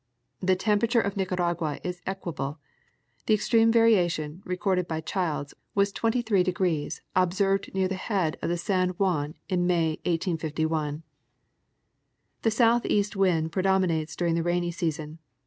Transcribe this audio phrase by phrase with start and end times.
[0.39, 2.57] The temperature of Nicaragua is equable.
[3.27, 8.89] The extreme variation, recorded by Childs, was 23° observed near the head of the San
[8.97, 11.03] Juan in May, 1851.
[12.41, 15.19] The southeast wind predominates during the rainy season.